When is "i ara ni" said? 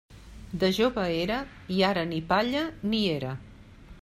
1.77-2.23